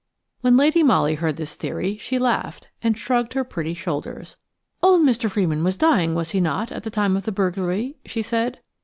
2 0.41 0.45
WHEN 0.47 0.57
Lady 0.57 0.81
Molly 0.81 1.13
heard 1.13 1.37
this 1.37 1.53
theory 1.53 1.95
she 1.97 2.17
laughed, 2.17 2.69
and 2.81 2.97
shrugged 2.97 3.33
her 3.33 3.43
pretty 3.43 3.75
shoulders. 3.75 4.35
"Old 4.81 5.03
Mr. 5.03 5.29
Frewin 5.29 5.63
was 5.63 5.77
dying, 5.77 6.15
was 6.15 6.31
he 6.31 6.41
not, 6.41 6.71
at 6.71 6.81
the 6.81 6.89
time 6.89 7.15
of 7.15 7.25
the 7.25 7.31
burglary?" 7.31 7.97
she 8.03 8.23
said. 8.23 8.61